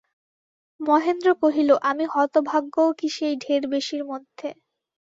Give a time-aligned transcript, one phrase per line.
[0.79, 4.47] মহেন্দ্র কহিল, আমি-হতভাগ্যও কি সেই ঢের বেশির মধ্যে।